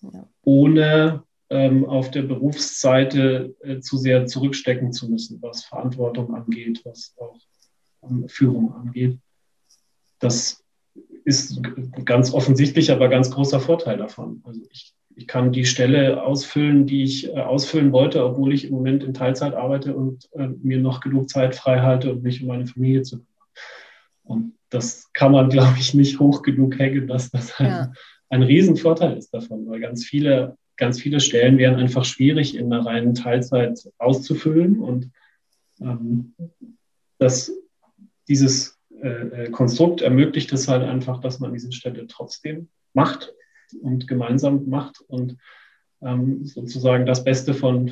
[0.00, 0.26] ja.
[0.44, 7.38] ohne auf der Berufsseite äh, zu sehr zurückstecken zu müssen, was Verantwortung angeht, was auch
[8.02, 9.18] ähm, Führung angeht.
[10.18, 10.62] Das
[11.24, 11.60] ist
[12.04, 14.42] ganz offensichtlich, aber ganz großer Vorteil davon.
[14.44, 18.70] Also ich ich kann die Stelle ausfüllen, die ich äh, ausfüllen wollte, obwohl ich im
[18.70, 22.46] Moment in Teilzeit arbeite und äh, mir noch genug Zeit frei halte, um mich um
[22.46, 23.28] meine Familie zu kümmern.
[24.22, 27.92] Und das kann man, glaube ich, nicht hoch genug hängen, dass das ein, ja.
[28.28, 32.86] ein Riesenvorteil ist davon, weil ganz viele, ganz viele Stellen wären einfach schwierig in einer
[32.86, 34.78] reinen Teilzeit auszufüllen.
[34.78, 35.10] Und
[35.80, 36.34] ähm,
[37.18, 37.52] das,
[38.28, 43.34] dieses äh, äh Konstrukt ermöglicht es halt einfach, dass man diese Stelle trotzdem macht
[43.82, 45.36] und gemeinsam macht und
[46.00, 47.90] ähm, sozusagen das Beste von,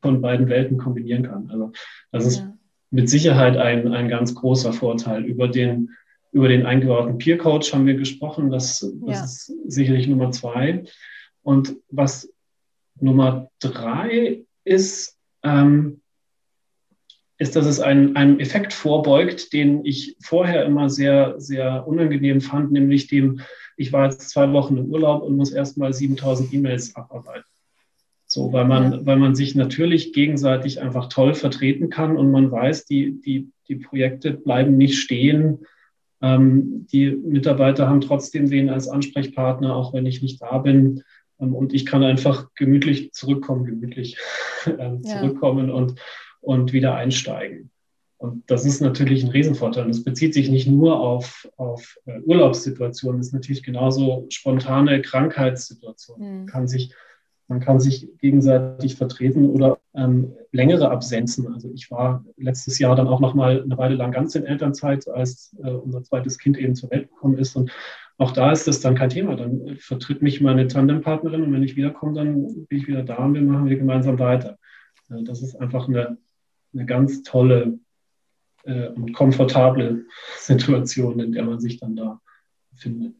[0.00, 1.50] von beiden Welten kombinieren kann.
[1.50, 1.72] Also
[2.12, 2.56] das ist ja.
[2.90, 5.24] mit Sicherheit ein, ein ganz großer Vorteil.
[5.24, 5.90] Über den,
[6.32, 8.50] über den eingebauten Peer Coach haben wir gesprochen.
[8.50, 9.24] Das, das ja.
[9.24, 10.84] ist sicherlich Nummer zwei.
[11.42, 12.32] Und was
[13.00, 16.00] Nummer drei ist, ähm,
[17.38, 22.70] ist, dass es einen, einen Effekt vorbeugt, den ich vorher immer sehr, sehr unangenehm fand,
[22.70, 23.40] nämlich dem,
[23.78, 27.46] ich war jetzt zwei Wochen im Urlaub und muss erstmal 7000 E-Mails abarbeiten.
[28.26, 32.84] So, weil man, weil man sich natürlich gegenseitig einfach toll vertreten kann und man weiß,
[32.84, 35.66] die, die, die Projekte bleiben nicht stehen.
[36.20, 41.02] Ähm, die Mitarbeiter haben trotzdem wen als Ansprechpartner, auch wenn ich nicht da bin.
[41.40, 44.18] Ähm, und ich kann einfach gemütlich zurückkommen, gemütlich
[44.66, 45.74] äh, zurückkommen ja.
[45.74, 46.00] und,
[46.40, 47.70] und wieder einsteigen.
[48.20, 49.86] Und das ist natürlich ein Riesenvorteil.
[49.86, 55.00] Und es bezieht sich nicht nur auf, auf äh, Urlaubssituationen, es ist natürlich genauso spontane
[55.00, 56.42] Krankheitssituationen.
[56.42, 56.46] Mhm.
[56.46, 56.94] Kann sich,
[57.48, 61.50] man kann sich gegenseitig vertreten oder ähm, längere Absenzen.
[61.50, 65.08] Also ich war letztes Jahr dann auch noch mal eine Weile lang ganz in Elternzeit,
[65.08, 67.56] als äh, unser zweites Kind eben zur Welt gekommen ist.
[67.56, 67.72] Und
[68.20, 69.34] auch da ist das dann kein Thema.
[69.34, 73.32] Dann vertritt mich meine Tandempartnerin und wenn ich wiederkomme, dann bin ich wieder da und
[73.32, 74.58] wir machen wir gemeinsam weiter.
[75.08, 76.18] Äh, das ist einfach eine,
[76.74, 77.78] eine ganz tolle
[78.64, 80.04] äh, und komfortable
[80.38, 82.20] Situation, in der man sich dann da
[82.76, 83.14] findet.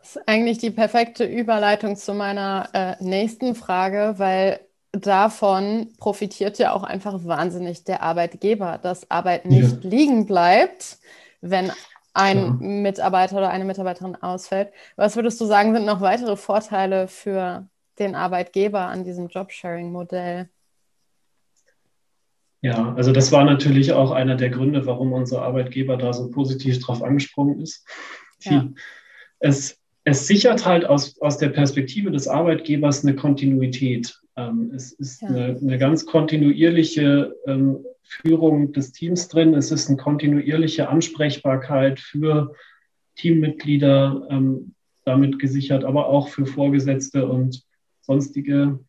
[0.00, 4.60] Das ist eigentlich die perfekte Überleitung zu meiner äh, nächsten Frage, weil
[4.92, 9.90] davon profitiert ja auch einfach wahnsinnig der Arbeitgeber, dass Arbeit nicht ja.
[9.90, 11.00] liegen bleibt,
[11.42, 11.70] wenn
[12.16, 12.52] ein ja.
[12.60, 14.72] Mitarbeiter oder eine Mitarbeiterin ausfällt.
[14.96, 20.48] Was würdest du sagen, sind noch weitere Vorteile für den Arbeitgeber an diesem Jobsharing-Modell?
[22.62, 26.80] Ja, also das war natürlich auch einer der Gründe, warum unser Arbeitgeber da so positiv
[26.80, 27.86] drauf angesprungen ist.
[28.40, 28.68] Ja.
[29.38, 34.18] Es, es sichert halt aus, aus der Perspektive des Arbeitgebers eine Kontinuität.
[34.36, 35.28] Ähm, es ist ja.
[35.28, 39.54] eine, eine, ganz kontinuierliche ähm, Führung des Teams drin.
[39.54, 42.54] Es ist eine kontinuierliche Ansprechbarkeit für
[43.16, 47.62] Teammitglieder ähm, damit gesichert, aber auch für Vorgesetzte und
[48.00, 48.80] sonstige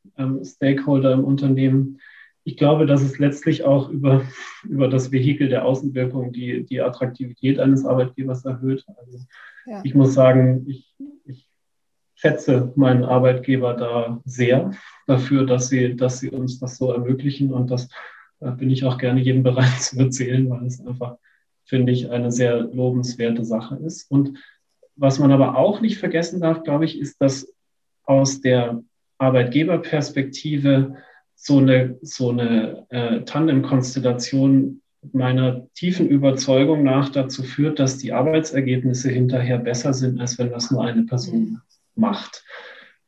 [0.44, 2.00] Stakeholder im Unternehmen
[2.48, 4.22] ich glaube, dass es letztlich auch über,
[4.64, 8.86] über das Vehikel der Außenwirkung die, die Attraktivität eines Arbeitgebers erhöht.
[8.96, 9.20] Also
[9.66, 9.82] ja.
[9.84, 11.47] ich muss sagen, ich, ich
[12.18, 14.72] schätze meinen Arbeitgeber da sehr
[15.06, 17.54] dafür, dass sie, dass sie uns das so ermöglichen.
[17.54, 17.90] Und das
[18.40, 21.18] äh, bin ich auch gerne jedem bereit zu erzählen, weil es einfach,
[21.66, 24.10] finde ich, eine sehr lobenswerte Sache ist.
[24.10, 24.38] Und
[24.96, 27.54] was man aber auch nicht vergessen darf, glaube ich, ist, dass
[28.04, 28.82] aus der
[29.20, 30.96] Arbeitgeberperspektive
[31.36, 39.12] so eine, so eine äh, Tandem-Konstellation meiner tiefen Überzeugung nach dazu führt, dass die Arbeitsergebnisse
[39.12, 41.77] hinterher besser sind, als wenn das nur eine Person macht.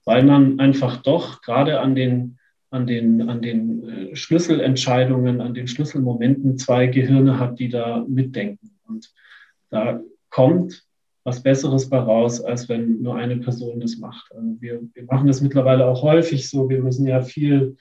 [0.05, 2.39] Weil man einfach doch gerade an den,
[2.71, 8.79] an den, an den äh, Schlüsselentscheidungen, an den Schlüsselmomenten zwei Gehirne hat, die da mitdenken.
[8.87, 9.11] Und
[9.69, 10.83] da kommt
[11.23, 14.31] was Besseres bei raus, als wenn nur eine Person das macht.
[14.33, 16.69] Also wir, wir machen das mittlerweile auch häufig so.
[16.69, 17.77] Wir müssen ja viel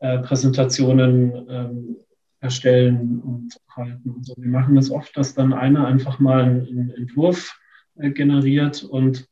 [0.00, 1.96] äh, Präsentationen ähm,
[2.40, 4.10] erstellen und halten.
[4.10, 4.34] Und so.
[4.36, 7.58] Wir machen das oft, dass dann einer einfach mal einen, einen Entwurf
[7.96, 9.29] äh, generiert und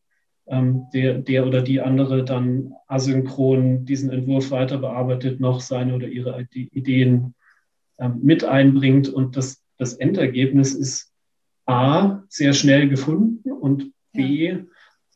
[0.50, 6.46] der, der oder die andere dann asynchron diesen Entwurf weiter bearbeitet, noch seine oder ihre
[6.52, 7.34] Ideen
[7.98, 9.08] ähm, mit einbringt.
[9.08, 11.12] Und das, das Endergebnis ist
[11.66, 14.58] A, sehr schnell gefunden und B, ja.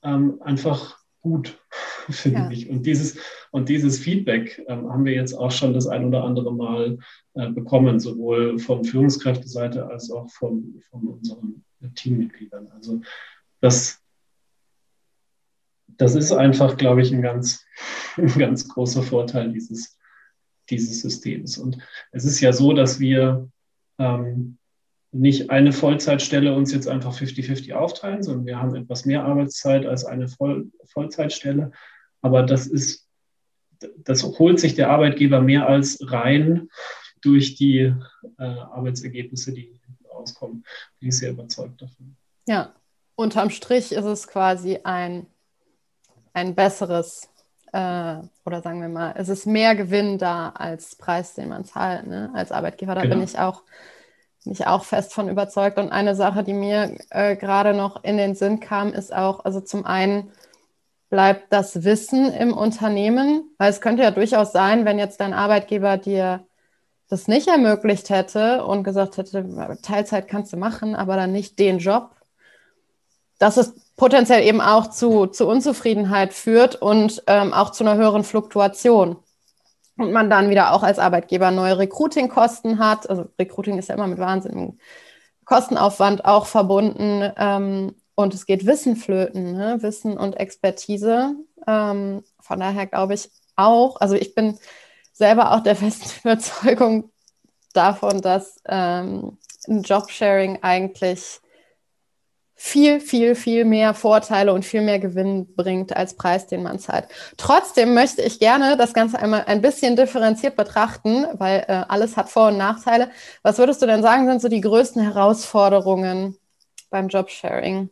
[0.03, 1.59] ähm, einfach gut,
[2.11, 2.51] finde ja.
[2.51, 2.69] ich.
[2.69, 3.17] Und dieses,
[3.53, 6.99] und dieses Feedback ähm, haben wir jetzt auch schon das ein oder andere Mal
[7.35, 11.65] äh, bekommen, sowohl von Führungskräfteseite als auch von, von unseren
[11.95, 12.69] Teammitgliedern.
[12.69, 13.01] Also
[13.61, 14.03] das,
[15.99, 17.65] das ist einfach, glaube ich, ein ganz,
[18.17, 19.99] ein ganz großer Vorteil dieses,
[20.71, 21.59] dieses Systems.
[21.59, 21.79] Und
[22.13, 23.49] es ist ja so, dass wir
[23.99, 24.59] ähm,
[25.13, 30.05] nicht eine Vollzeitstelle uns jetzt einfach 50-50 aufteilen, sondern wir haben etwas mehr Arbeitszeit als
[30.05, 31.71] eine Voll Vollzeitstelle.
[32.23, 33.09] Aber das ist,
[33.99, 36.69] das holt sich der Arbeitgeber mehr als rein
[37.21, 37.95] durch die
[38.39, 39.79] äh, Arbeitsergebnisse, die
[40.23, 40.65] rauskommen.
[40.99, 42.17] Bin ich sehr überzeugt davon.
[42.47, 42.75] Ja,
[43.15, 45.27] unterm Strich ist es quasi ein,
[46.35, 47.29] ein besseres
[47.73, 52.07] äh, oder sagen wir mal, es ist mehr Gewinn da als Preis, den man zahlt,
[52.07, 52.31] ne?
[52.35, 52.95] als Arbeitgeber.
[52.95, 53.17] Da genau.
[53.17, 53.63] bin ich auch
[54.45, 55.79] bin ich auch fest von überzeugt.
[55.79, 59.61] Und eine Sache, die mir äh, gerade noch in den Sinn kam, ist auch, also
[59.61, 60.33] zum einen
[61.11, 65.97] bleibt das Wissen im Unternehmen, weil es könnte ja durchaus sein, wenn jetzt dein Arbeitgeber
[65.97, 66.45] dir
[67.09, 71.79] das nicht ermöglicht hätte und gesagt hätte, Teilzeit kannst du machen, aber dann nicht den
[71.79, 72.11] Job,
[73.39, 78.25] dass es potenziell eben auch zu, zu Unzufriedenheit führt und ähm, auch zu einer höheren
[78.25, 79.15] Fluktuation
[79.97, 83.09] und man dann wieder auch als Arbeitgeber neue Recruiting-Kosten hat.
[83.09, 84.81] Also Recruiting ist ja immer mit wahnsinnigem
[85.45, 87.31] Kostenaufwand auch verbunden.
[87.37, 89.79] Ähm, und es geht Wissen flöten, ne?
[89.83, 91.37] Wissen und Expertise.
[91.69, 94.59] Ähm, von daher glaube ich auch, also ich bin
[95.13, 97.13] selber auch der festen Überzeugung
[97.73, 99.39] davon, dass ähm,
[99.69, 101.42] ein Jobsharing eigentlich
[102.65, 107.09] viel, viel, viel mehr Vorteile und viel mehr Gewinn bringt als Preis, den man zahlt.
[107.37, 112.31] Trotzdem möchte ich gerne das Ganze einmal ein bisschen differenziert betrachten, weil äh, alles hat
[112.31, 113.11] Vor- und Nachteile.
[113.43, 116.37] Was würdest du denn sagen, sind so die größten Herausforderungen
[116.89, 117.91] beim Jobsharing?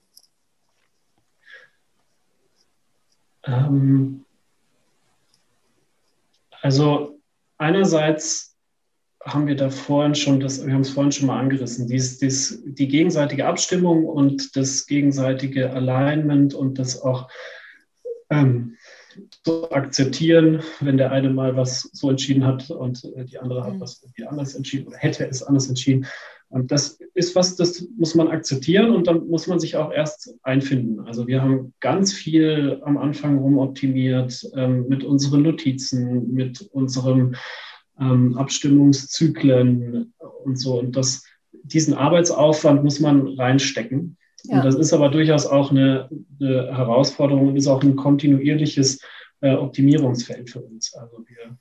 [3.42, 4.24] Ähm,
[6.62, 7.18] also
[7.58, 8.49] einerseits
[9.24, 12.62] haben wir da vorhin schon, das, wir haben es vorhin schon mal angerissen, dies, dies,
[12.64, 17.28] die gegenseitige Abstimmung und das gegenseitige Alignment und das auch
[18.30, 18.76] ähm,
[19.44, 23.80] zu akzeptieren, wenn der eine mal was so entschieden hat und die andere hat mhm.
[23.80, 26.06] was irgendwie anders entschieden oder hätte es anders entschieden.
[26.48, 30.34] Und das ist was, das muss man akzeptieren und dann muss man sich auch erst
[30.42, 31.00] einfinden.
[31.06, 37.36] Also wir haben ganz viel am Anfang rumoptimiert ähm, mit unseren Notizen, mit unserem
[38.00, 40.12] ähm, Abstimmungszyklen
[40.44, 40.80] und so.
[40.80, 44.16] Und das, diesen Arbeitsaufwand muss man reinstecken.
[44.44, 44.56] Ja.
[44.56, 46.08] Und das ist aber durchaus auch eine,
[46.40, 49.02] eine, Herausforderung und ist auch ein kontinuierliches
[49.42, 50.94] äh, Optimierungsfeld für uns.
[50.94, 51.58] Also wir,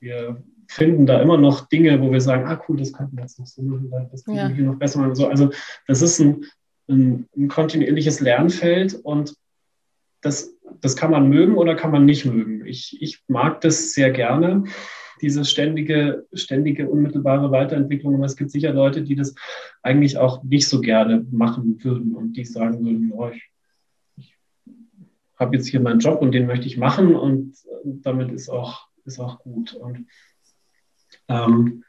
[0.00, 3.38] wir finden da immer noch Dinge, wo wir sagen, ah cool, das könnten wir jetzt
[3.38, 4.48] noch so machen, das können ja.
[4.48, 5.14] wir hier noch besser machen.
[5.14, 5.50] So, also
[5.86, 6.44] das ist ein,
[6.88, 9.34] ein, ein kontinuierliches Lernfeld und
[10.22, 12.66] das, das kann man mögen oder kann man nicht mögen.
[12.66, 14.64] Ich, ich mag das sehr gerne
[15.20, 18.14] diese ständige, ständige unmittelbare Weiterentwicklung.
[18.14, 19.34] Aber es gibt sicher Leute, die das
[19.82, 23.50] eigentlich auch nicht so gerne machen würden und die sagen würden, oh, ich,
[24.16, 24.36] ich
[25.36, 29.18] habe jetzt hier meinen Job und den möchte ich machen und damit ist auch, ist
[29.18, 29.74] auch gut.
[29.74, 30.06] Und
[31.28, 31.84] ähm,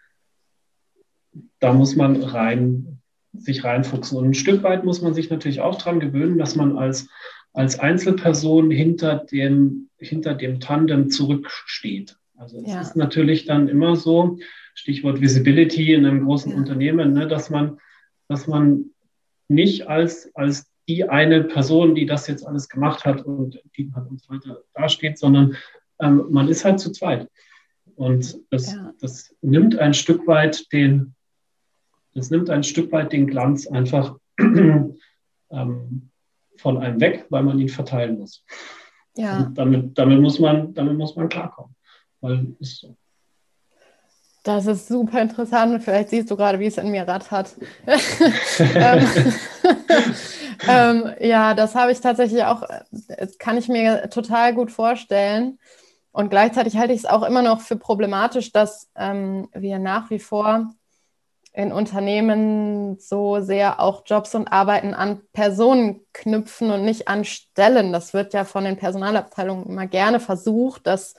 [1.60, 3.02] da muss man rein,
[3.34, 4.18] sich reinfuchsen.
[4.18, 7.08] Und ein Stück weit muss man sich natürlich auch daran gewöhnen, dass man als,
[7.54, 12.18] als Einzelperson hinter dem, hinter dem Tandem zurücksteht.
[12.38, 12.82] Also es ja.
[12.82, 14.38] ist natürlich dann immer so,
[14.78, 16.58] Stichwort Visibility in einem großen ja.
[16.58, 17.80] Unternehmen, ne, dass man,
[18.28, 18.92] dass man
[19.48, 24.08] nicht als, als die eine Person, die das jetzt alles gemacht hat und die hat
[24.08, 25.58] uns weiter dasteht, sondern
[26.00, 27.28] ähm, man ist halt zu zweit.
[27.96, 28.94] Und das, ja.
[29.02, 31.16] das nimmt ein Stück weit den,
[32.14, 34.94] das nimmt ein Stück weit den Glanz einfach ähm,
[36.58, 38.46] von einem weg, weil man ihn verteilen muss.
[39.16, 39.40] Ja.
[39.40, 41.77] Und damit, damit, muss man, damit muss man klarkommen
[42.28, 42.96] weil ist so.
[44.44, 45.84] Das ist super interessant.
[45.84, 47.56] Vielleicht siehst du gerade, wie es in mir rattert.
[48.60, 49.08] ähm,
[50.70, 55.60] ähm, ja, das habe ich tatsächlich auch, das kann ich mir total gut vorstellen.
[56.14, 60.20] Und gleichzeitig halte ich es auch immer noch für problematisch, dass ähm, wir nach wie
[60.20, 60.74] vor
[61.58, 67.92] in Unternehmen so sehr auch Jobs und Arbeiten an Personen knüpfen und nicht an Stellen.
[67.92, 71.16] Das wird ja von den Personalabteilungen immer gerne versucht, dass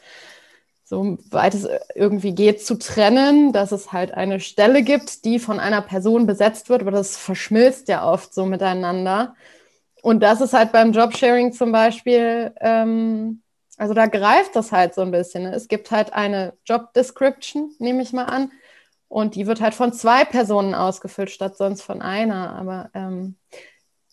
[0.89, 5.83] soweit es irgendwie geht, zu trennen, dass es halt eine Stelle gibt, die von einer
[5.83, 9.35] Person besetzt wird, aber das verschmilzt ja oft so miteinander.
[10.03, 13.43] Und das ist halt beim Jobsharing zum Beispiel, ähm,
[13.77, 15.43] also da greift das halt so ein bisschen.
[15.45, 15.55] Ne?
[15.55, 18.51] Es gibt halt eine Job Description, nehme ich mal an,
[19.09, 22.55] und die wird halt von zwei Personen ausgefüllt, statt sonst von einer.
[22.55, 23.37] Aber ähm,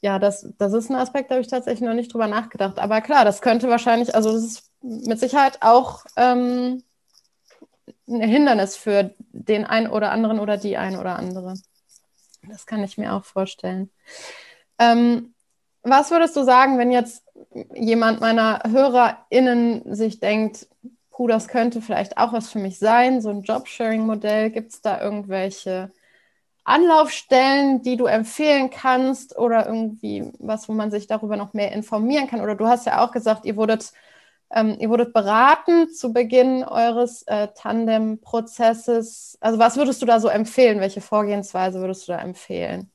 [0.01, 2.79] ja, das, das ist ein Aspekt, da habe ich tatsächlich noch nicht drüber nachgedacht.
[2.79, 6.83] Aber klar, das könnte wahrscheinlich, also das ist mit Sicherheit auch ähm,
[8.07, 11.55] ein Hindernis für den einen oder anderen oder die ein oder andere.
[12.47, 13.89] Das kann ich mir auch vorstellen.
[14.77, 15.33] Ähm,
[15.81, 17.23] was würdest du sagen, wenn jetzt
[17.73, 20.67] jemand meiner HörerInnen sich denkt,
[21.11, 24.49] puh, das könnte vielleicht auch was für mich sein, so ein Jobsharing-Modell.
[24.49, 25.91] Gibt es da irgendwelche
[26.63, 32.27] Anlaufstellen, die du empfehlen kannst oder irgendwie was, wo man sich darüber noch mehr informieren
[32.27, 32.41] kann?
[32.41, 33.93] Oder du hast ja auch gesagt, ihr wurdet,
[34.53, 39.37] ähm, ihr wurdet beraten zu Beginn eures äh, Tandem-Prozesses.
[39.41, 40.79] Also was würdest du da so empfehlen?
[40.79, 42.91] Welche Vorgehensweise würdest du da empfehlen?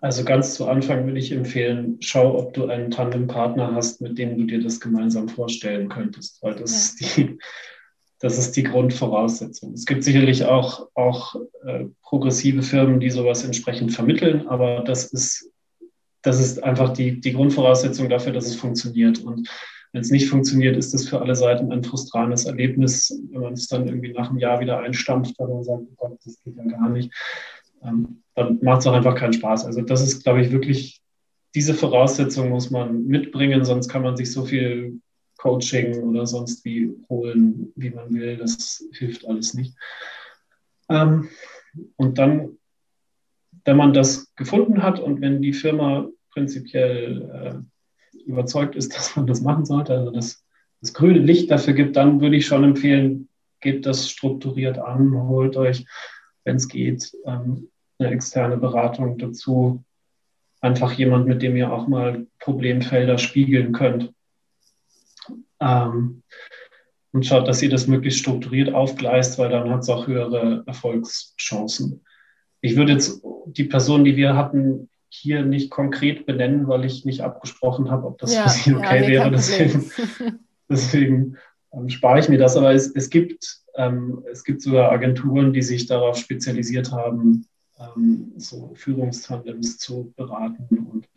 [0.00, 4.36] Also ganz zu Anfang würde ich empfehlen, schau, ob du einen Tandempartner hast, mit dem
[4.36, 7.06] du dir das gemeinsam vorstellen könntest, weil das, ja.
[7.06, 7.38] ist, die,
[8.18, 9.72] das ist die Grundvoraussetzung.
[9.74, 15.50] Es gibt sicherlich auch, auch äh, progressive Firmen, die sowas entsprechend vermitteln, aber das ist,
[16.22, 19.20] das ist einfach die, die Grundvoraussetzung dafür, dass es funktioniert.
[19.20, 19.48] Und
[19.92, 23.66] wenn es nicht funktioniert, ist das für alle Seiten ein frustranes Erlebnis, wenn man es
[23.66, 26.64] dann irgendwie nach einem Jahr wieder einstampft, weil man sagt, oh Gott, das geht ja
[26.64, 27.12] gar nicht.
[27.82, 29.64] Ähm, dann macht es auch einfach keinen Spaß.
[29.64, 31.02] Also das ist, glaube ich, wirklich,
[31.54, 35.00] diese Voraussetzung muss man mitbringen, sonst kann man sich so viel
[35.38, 38.36] Coaching oder sonst wie holen, wie man will.
[38.36, 39.74] Das hilft alles nicht.
[40.88, 41.28] Ähm,
[41.96, 42.58] und dann,
[43.64, 47.64] wenn man das gefunden hat und wenn die Firma prinzipiell
[48.14, 50.44] äh, überzeugt ist, dass man das machen sollte, also das,
[50.80, 53.28] das grüne Licht dafür gibt, dann würde ich schon empfehlen,
[53.60, 55.84] geht das strukturiert an, holt euch,
[56.44, 57.68] wenn es geht, ähm,
[57.98, 59.84] eine externe Beratung dazu.
[60.62, 64.12] Einfach jemand, mit dem ihr auch mal Problemfelder spiegeln könnt.
[65.60, 66.22] Ähm,
[67.12, 72.04] und schaut, dass ihr das möglichst strukturiert aufgleist, weil dann hat es auch höhere Erfolgschancen.
[72.60, 77.22] Ich würde jetzt die Person, die wir hatten, hier nicht konkret benennen, weil ich nicht
[77.22, 79.30] abgesprochen habe, ob das ja, für Sie okay ja, wäre.
[79.30, 79.90] Deswegen,
[80.68, 81.36] deswegen
[81.72, 82.56] ähm, spare ich mir das.
[82.56, 87.46] Aber es, es, gibt, ähm, es gibt sogar Agenturen, die sich darauf spezialisiert haben,
[87.80, 91.08] ähm, so Führungstandems zu beraten und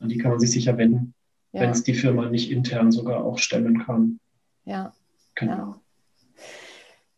[0.00, 1.14] an die kann man sich sicher wenden,
[1.52, 1.62] ja.
[1.62, 4.18] wenn es die Firma nicht intern sogar auch stemmen kann.
[4.64, 4.92] Ja.
[5.34, 5.80] Genau.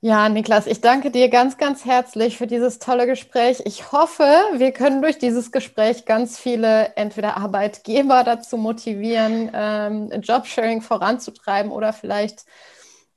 [0.07, 0.29] Ja.
[0.29, 3.63] Niklas, ich danke dir ganz, ganz herzlich für dieses tolle Gespräch.
[3.65, 4.23] Ich hoffe,
[4.55, 11.93] wir können durch dieses Gespräch ganz viele entweder Arbeitgeber dazu motivieren, ähm, Jobsharing voranzutreiben oder
[11.93, 12.45] vielleicht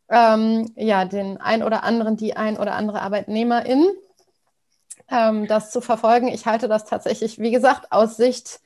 [0.10, 3.86] ähm, ja, den ein oder anderen, die ein oder andere Arbeitnehmerin
[5.12, 6.28] ähm, das zu verfolgen.
[6.30, 8.62] Ich halte das tatsächlich, wie gesagt, aus Sicht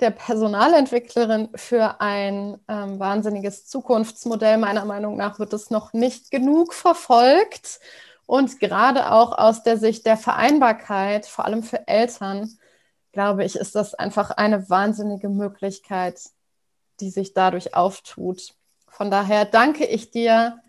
[0.00, 4.58] der Personalentwicklerin für ein ähm, wahnsinniges Zukunftsmodell.
[4.58, 7.80] Meiner Meinung nach wird es noch nicht genug verfolgt.
[8.26, 12.58] Und gerade auch aus der Sicht der Vereinbarkeit, vor allem für Eltern,
[13.12, 16.20] glaube ich, ist das einfach eine wahnsinnige Möglichkeit,
[17.00, 18.54] die sich dadurch auftut.
[18.88, 20.60] Von daher danke ich dir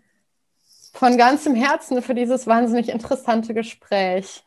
[0.92, 4.44] von ganzem Herzen für dieses wahnsinnig interessante Gespräch.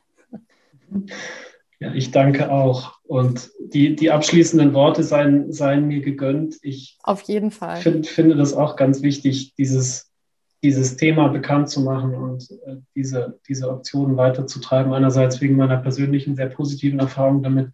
[1.80, 3.00] Ja, ich danke auch.
[3.04, 6.58] Und die, die abschließenden Worte seien, seien mir gegönnt.
[6.62, 7.78] Ich Auf jeden Fall.
[7.78, 10.12] Find, finde das auch ganz wichtig, dieses,
[10.62, 14.92] dieses Thema bekannt zu machen und äh, diese, diese Optionen weiterzutreiben.
[14.92, 17.70] Einerseits wegen meiner persönlichen, sehr positiven Erfahrung damit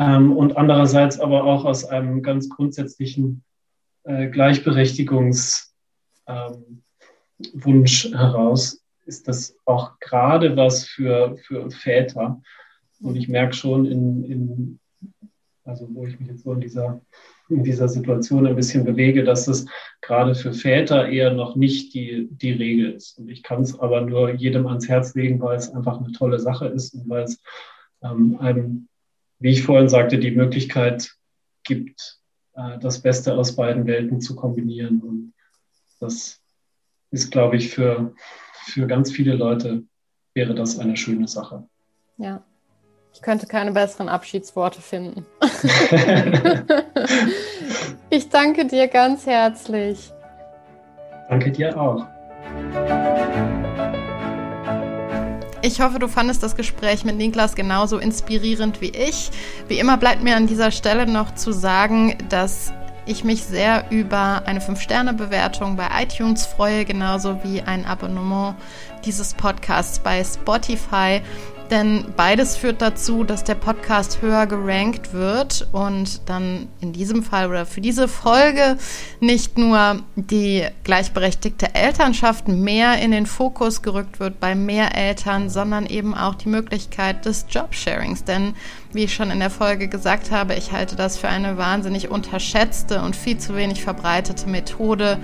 [0.00, 3.44] ähm, und andererseits aber auch aus einem ganz grundsätzlichen
[4.04, 5.74] äh, Gleichberechtigungswunsch
[6.26, 6.82] ähm,
[8.16, 12.40] heraus ist das auch gerade was für, für Väter.
[13.00, 14.78] Und ich merke schon in, in,
[15.64, 17.00] also wo ich mich jetzt so in dieser,
[17.48, 19.66] in dieser Situation ein bisschen bewege, dass es
[20.00, 23.18] gerade für Väter eher noch nicht die, die Regel ist.
[23.18, 26.38] Und ich kann es aber nur jedem ans Herz legen, weil es einfach eine tolle
[26.38, 27.42] Sache ist und weil es
[28.02, 28.88] ähm, einem,
[29.38, 31.10] wie ich vorhin sagte, die Möglichkeit
[31.64, 32.18] gibt,
[32.54, 35.00] äh, das Beste aus beiden Welten zu kombinieren.
[35.00, 35.32] Und
[35.98, 36.40] das
[37.10, 38.14] ist, glaube ich, für,
[38.66, 39.84] für ganz viele Leute
[40.34, 41.66] wäre das eine schöne Sache.
[42.18, 42.44] Ja,
[43.12, 45.26] ich könnte keine besseren Abschiedsworte finden.
[48.10, 50.12] ich danke dir ganz herzlich.
[51.28, 52.06] Danke dir auch.
[55.62, 59.30] Ich hoffe, du fandest das Gespräch mit Niklas genauso inspirierend wie ich.
[59.68, 62.72] Wie immer bleibt mir an dieser Stelle noch zu sagen, dass
[63.04, 68.54] ich mich sehr über eine 5-Sterne-Bewertung bei iTunes freue, genauso wie ein Abonnement
[69.04, 71.20] dieses Podcasts bei Spotify.
[71.70, 77.48] Denn beides führt dazu, dass der Podcast höher gerankt wird und dann in diesem Fall
[77.48, 78.76] oder für diese Folge
[79.20, 85.86] nicht nur die gleichberechtigte Elternschaft mehr in den Fokus gerückt wird bei mehr Eltern, sondern
[85.86, 88.24] eben auch die Möglichkeit des Jobsharings.
[88.24, 88.54] Denn
[88.92, 93.00] wie ich schon in der Folge gesagt habe, ich halte das für eine wahnsinnig unterschätzte
[93.02, 95.18] und viel zu wenig verbreitete Methode,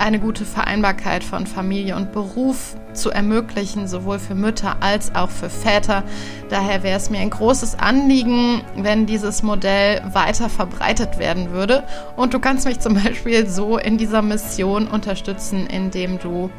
[0.00, 5.50] eine gute Vereinbarkeit von Familie und Beruf zu ermöglichen, sowohl für Mütter als auch für
[5.50, 6.02] Väter.
[6.48, 11.84] Daher wäre es mir ein großes Anliegen, wenn dieses Modell weiter verbreitet werden würde.
[12.16, 16.50] Und du kannst mich zum Beispiel so in dieser Mission unterstützen, indem du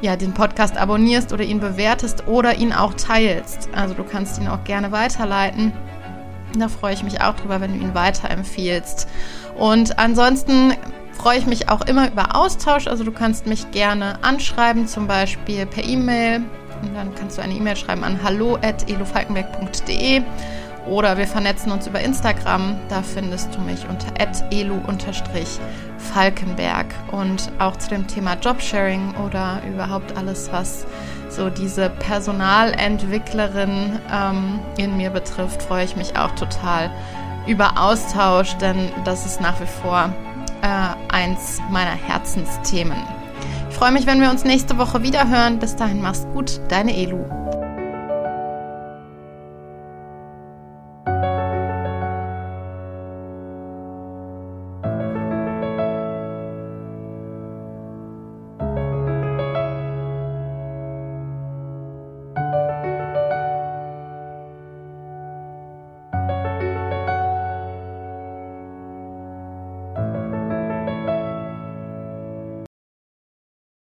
[0.00, 3.68] ja, den Podcast abonnierst oder ihn bewertest oder ihn auch teilst.
[3.72, 5.72] Also du kannst ihn auch gerne weiterleiten.
[6.58, 9.08] Da freue ich mich auch drüber, wenn du ihn weiterempfiehlst.
[9.56, 10.74] Und ansonsten
[11.12, 12.86] freue ich mich auch immer über Austausch.
[12.86, 16.42] Also du kannst mich gerne anschreiben, zum Beispiel per E-Mail.
[16.82, 20.22] Und dann kannst du eine E-Mail schreiben an hallo.elufalkenberg.de
[20.86, 22.76] oder wir vernetzen uns über Instagram.
[22.88, 24.08] Da findest du mich unter
[24.50, 26.86] elu-falkenberg.
[27.12, 30.84] Und auch zu dem Thema Jobsharing oder überhaupt alles, was
[31.28, 36.90] so diese Personalentwicklerin ähm, in mir betrifft, freue ich mich auch total
[37.46, 40.12] über Austausch, denn das ist nach wie vor
[40.62, 42.98] äh, eins meiner Herzensthemen.
[43.70, 45.58] Ich freue mich, wenn wir uns nächste Woche wieder hören.
[45.58, 47.41] Bis dahin, mach's gut, deine Elu.